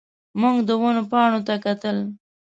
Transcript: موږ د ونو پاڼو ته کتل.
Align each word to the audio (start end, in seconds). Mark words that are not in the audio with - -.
موږ 0.39 0.57
د 0.67 0.69
ونو 0.81 1.03
پاڼو 1.11 1.39
ته 1.47 1.55
کتل. 1.65 1.97